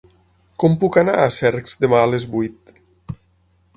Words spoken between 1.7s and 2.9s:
demà a les vuit?